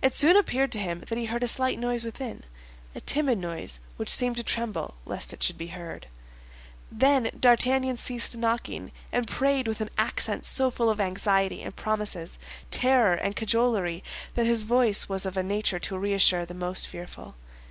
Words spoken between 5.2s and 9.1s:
it should be heard. Then D'Artagnan ceased knocking,